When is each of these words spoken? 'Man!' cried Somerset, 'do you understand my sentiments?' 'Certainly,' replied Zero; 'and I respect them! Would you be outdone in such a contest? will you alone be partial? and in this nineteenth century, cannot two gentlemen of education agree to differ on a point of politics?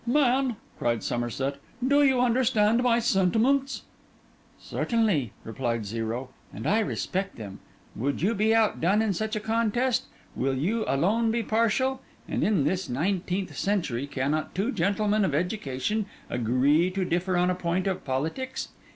'Man!' 0.07 0.55
cried 0.79 1.03
Somerset, 1.03 1.57
'do 1.87 2.01
you 2.01 2.21
understand 2.21 2.81
my 2.81 2.97
sentiments?' 2.97 3.83
'Certainly,' 4.59 5.31
replied 5.43 5.85
Zero; 5.85 6.29
'and 6.51 6.65
I 6.65 6.79
respect 6.79 7.35
them! 7.35 7.59
Would 7.95 8.19
you 8.19 8.33
be 8.33 8.51
outdone 8.55 9.03
in 9.03 9.13
such 9.13 9.35
a 9.35 9.39
contest? 9.39 10.05
will 10.35 10.55
you 10.57 10.83
alone 10.87 11.29
be 11.29 11.43
partial? 11.43 12.01
and 12.27 12.43
in 12.43 12.63
this 12.63 12.89
nineteenth 12.89 13.55
century, 13.55 14.07
cannot 14.07 14.55
two 14.55 14.71
gentlemen 14.71 15.23
of 15.23 15.35
education 15.35 16.07
agree 16.31 16.89
to 16.89 17.05
differ 17.05 17.37
on 17.37 17.51
a 17.51 17.53
point 17.53 17.85
of 17.85 18.03
politics? 18.03 18.69